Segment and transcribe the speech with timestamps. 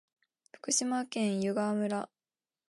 [0.53, 2.09] 福島県湯川村